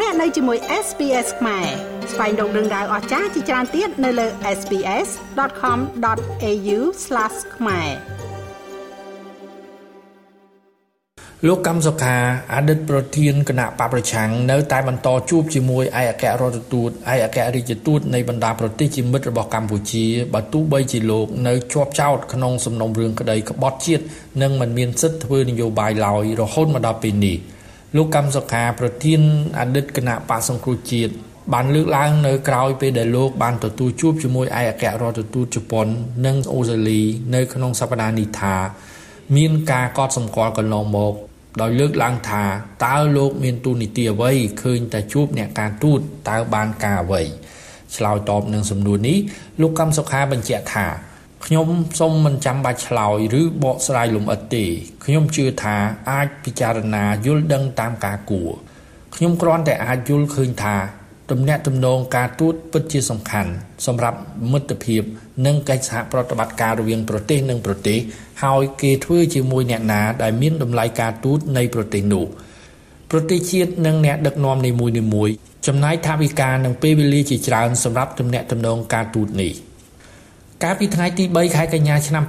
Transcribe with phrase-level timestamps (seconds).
[0.00, 1.66] លោកអ្នកនៅជាមួយ SPS ខ្មែរ
[2.12, 4.26] ស្វែងរកដឹងដៅអស្ចារ្យជាច្រើនទៀតនៅលើ
[4.58, 6.78] SPS.com.au/
[7.56, 7.88] ខ្មែរ
[11.46, 12.16] លោកកម្មសុខា
[12.54, 20.04] អតីតប្រធានគណៈបកប្រឆាំងនៅតែបន្តជួបជាមួយឯកអគ្គរដ្ឋទូតឯកអគ្គរដ្ឋទូតនៃបណ្ដាប្រទេសជាមិត្តរបស់កម្ពុជា
[20.34, 24.04] បើទោះបីជាលោកនៅជាប់ចោតក្នុងសំណុំរឿងក្តីក្បត់ជាតិ
[24.42, 27.38] និងមិនមានសិទ្ធិធ្វើនយោបាយឡើយរហូតមកដល់ពេលនេះ
[27.96, 29.20] លោកកម្មសុខាប្រធាន
[29.58, 31.12] អតីតគណៈបកសង្គ្រោះជាតិ
[31.52, 35.86] បានលើកឡើងនៅក្រោយពេលដែលលោកបានទទួលជួបជាមួយឯកអគ្គរដ្ឋទូតជប៉ុន
[36.26, 37.02] និងអូស្ត្រាលី
[37.34, 38.56] នៅក្នុងសប្តាហ៍នេះថា
[39.36, 41.14] មានការកត់សម្គាល់កន្លងមក
[41.60, 42.44] ដោយលើកឡើងថា
[42.84, 47.22] តើលោកមានទូនីតិអ្វីឃើញតែជួបអ្នកការទូតតើបានការអ្វី
[47.96, 49.18] ឆ្លើយតបនឹងសំណួរនេះ
[49.60, 50.86] លោកកម្មសុខាបញ្ជាក់ថា
[51.46, 51.68] ខ្ញុំ
[52.00, 54.64] សូមមិនចាំបាច់ឆ្លើយឬបកស្រាយលម្អិតទេ
[55.04, 55.76] ខ្ញុំជឿថា
[56.10, 58.50] អាចពិចារណាយល់ដឹងតាមការគួរ
[59.14, 60.76] ខ្ញុំគ្រាន់តែអាចយល់ឃើញថា
[61.30, 63.50] ទំនាក់ទំនងការទូតពិតជាសំខាន់
[63.86, 64.18] សម្រាប់
[64.52, 65.02] មិត្តភាព
[65.46, 67.98] និងកិច្ចសហប្រតិបត្តិការរវាងប្រទេសនិងប្រទេស
[68.42, 72.24] ហើយគេធ្វើជាមួយអ្នកណាដែលមានតម្លៃការទូតនៃប្រទេសនោះ
[73.10, 75.34] ប្រទេសជាតិនិងអ្នកដឹកនាំនីមួយៗ
[75.66, 79.54] ចំណាយថវិកានិងពេលវេលាជាច្រើនសម្រាប់ទំនាក់ទំនងការទូតនេះ។
[80.64, 82.24] កាលពីថ្ងៃទី3ខែកញ្ញាឆ្នាំ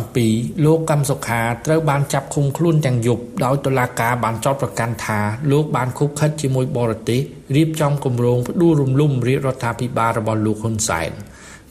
[0.00, 5.18] 2017លោកកឹមសុខាត្រូវបានចាប់ឃុំខ្លួនទាំងយប់ដោយតុលាការបានចោទប្រកាន់ថា
[5.50, 7.20] លោកបានខុបខិតជាមួយបរទេស
[7.56, 11.10] រៀបចំគម្រោងផ្ដួលរំលំរាជរដ្ឋាភិបាលរបស់លោកហ៊ុនសែន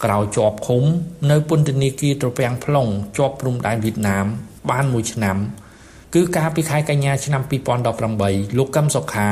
[0.03, 0.83] ក្រោយជាប់ឃុំ
[1.31, 4.25] នៅពន្ធនាគារត្រពាំង plong ជាប់ព្រំដែនវៀតណាម
[4.69, 5.37] បានមួយឆ្នាំ
[6.13, 7.41] គឺកាលពីខែកញ្ញាឆ្នាំ
[7.99, 9.29] 2018លោកកឹមសុខា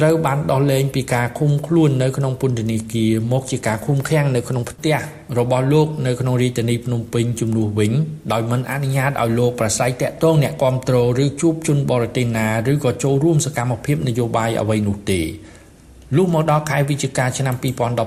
[0.00, 4.96] ត្រូវបានដោះលែងពីការឃុំខ្លួននៅក្នុងពន្ធនាគារមកជាការឃុំឃាំងនៅក្នុងផ្ទះ
[5.38, 7.92] របស់លោកនៅក្នុងរាជធានីភ្នំពេញជំនួសវិញ
[8.32, 15.20] ដោយមិនអនុញ្ញាតឲ្យលោកប្រស័យតាក់ទងអ្នកគាំទ្រឬជួបជនបរទេសណាឬក៏ចូលរួមសកម្មភាពនយោបាយអ្វីនោះទេ
[16.16, 17.54] លុះមកដល់ខែវិច្ឆិកាឆ្នាំ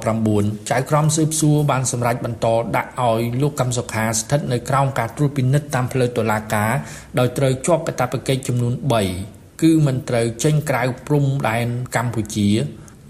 [0.10, 6.72] 2019ចៅក្រមស៊ើបសួរបានសម្រេចបន្តដាក់ឲ្យលោកកឹមសុខាស្ថិតនៅក្រោមការត្រួតពិនិត្យតាមផ្លូវតុលាការ
[7.20, 12.50] ដោយត្រូវជាប់កាតព្វកិច្ចចំនួន3 គឺមិនត្រូវចេញក្រៅព្រំដែនកម្ពុជា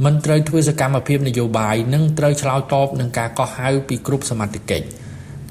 [0.06, 4.86] មិនត្រូវធ្វើសកម្មភាពនយោបាយនិងត្រូវឆ្លើយតបនឹងការកោះហៅពីគ្រប់សមត្ថកិច្ច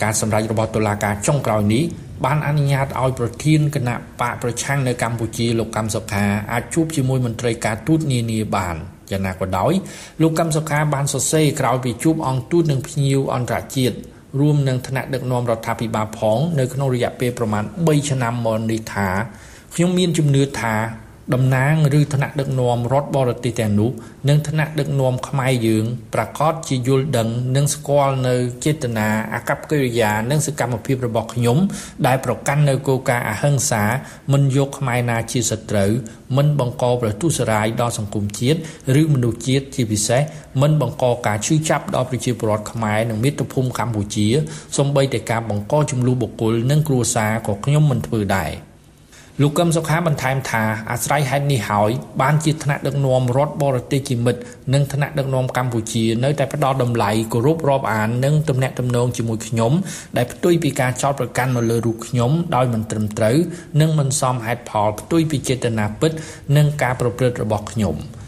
[0.02, 1.84] ការសម្រេចរបស់តុលាការចុងក្រោយនេះ
[2.24, 8.76] បានអនុញ្ញាតឲ្យប្រធានគណៈបកប្រឆាំងនៅកម្ពុជាលោកកម្មសុខាអាចជួបជាមួយមន្ត្រីការទូតនានាបាន
[9.10, 9.72] យ៉ាងណាក៏ដោយ
[10.22, 13.96] លោកកម្មសុខាបានសរសេរក្រោយពីជួបអង្គទូតនឹងភ្ញៀវអន្តរជាតិ
[14.40, 19.08] រួមនឹងថ្នាក់ដឹកនាំរដ្ឋាភិបាលផងនៅក្នុងរយៈពេលប្រមាណ3ឆ្នាំមកនេះថា
[19.74, 20.74] ខ្ញុំមានជំនឿថា
[21.34, 23.90] តំណាងឬថ្នាក់ដឹកនាំរដ្ឋបរទេសទាំងនោះ
[24.28, 25.84] និងថ្នាក់ដឹកនាំខ្មែរយើង
[26.14, 28.34] ប្រកាសជាយល់ដឹងនិងស្គាល់នៅ
[28.64, 31.58] ចេតនាអកប្បកិរិយានិងសកម្មភាពរបស់ខ្ញុំ
[32.06, 33.84] ដែលប្រកាន់នៅគោលការណ៍អហិង្សា
[34.32, 35.92] មិនយកខ្មែរណាជាសត្រូវ
[36.36, 38.58] មិនបង្កប្រទុសរាយដល់សង្គមជាតិ
[39.00, 40.22] ឬមនុស្សជាតិជាពិសេស
[40.60, 44.28] មិនបង្កការឈឺចាប់ដល់ប្រជាពលរដ្ឋខ្មែរនិងមាតុភូមិកម្ពុជា
[44.76, 48.52] សូម្បីតែការបង្កចំនួនបុគ្គលនិងគ្រួសារក៏ខ្ញុំមិនធ្វើដែរ។
[49.42, 51.90] លោកកឹមសុខាបន្ថែមថាអាស្រ័យហេតុនេះហើយ
[52.22, 54.40] បានជាថ្នាក់ដឹកនាំរដ្ឋបរទេសជាមិត្ត
[54.74, 59.72] និងថ្នាក់ដឹកនាំកម្ពុជានៅតែផ្ដល់តម្លៃគោរពរាប់អាននិងទំនាក់ទំនងជាមួយខ្ញុំ
[60.16, 63.36] ដែលផ្ទុយពីការចោទប្រកាន់មកលើរូបខ្ញុំដោយមិនត្រឹមត្រូវ
[63.80, 66.12] និងមិនសមហេតុផលផ្ទុយពីចេតនាពិត
[66.56, 67.96] និងការប្រព្រឹត្តរបស់ខ្ញុំ។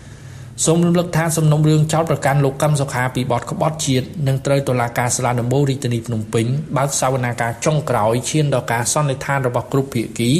[0.62, 10.30] សូមរំលឹកថាសំណុំរឿងចោតប្រកាន់លោកកឹមសុខាពីបទក្បត់ជាតិនឹងត្រូវតុលាការសាលាដំបូងរាជធានីភ្នំពេញបើកសវនាការចុងក្រោយឈានដល់ការសន្និដ្ឋានរបស់គ្រប់ភាគី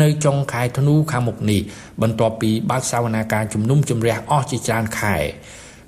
[0.00, 1.60] នៅចុងខែធ្នូខាងមុខនេះ
[2.02, 5.16] បន្ទាប់ពីបើកសវនាការជំនុំជម្រះអស់ជាច្រើនខែ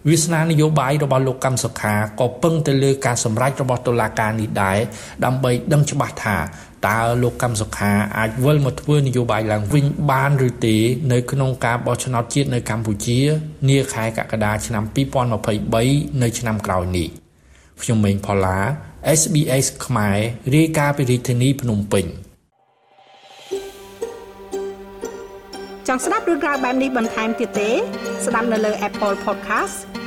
[0.09, 4.79] វាសនានយោបាយរបស់លោកកម្មសុខាក៏ពឹងទៅលើការសម្រេចរបស់តុលាការនេះដែរ
[5.25, 6.37] ដើម្បីដឹងច្បាស់ថា
[6.89, 10.77] តើលោកកម្មសុខាអាចវិលមកធ្វើនយោបាយឡើងវិញបានឬទេ
[11.13, 13.19] នៅក្នុងការបោះឆ្នោតជាតិនៅកម្ពុជា
[13.69, 14.85] នាខែកក្កដាឆ្នាំ
[15.53, 17.09] 2023នៅឆ្នាំក្រោយនេះ
[17.83, 18.59] ខ្ញុំម៉េងផល្លា
[19.21, 20.19] SBS ខ្មែរ
[20.55, 22.07] រាយការណ៍ពីរាជធានីភ្នំពេញ
[25.89, 27.71] ចង់ស្ដាប់រឿងរ៉ាវបែបនេះបន្ថែមទៀតទេ
[28.27, 29.90] ស្ដាប់នៅលើ Apple Podcast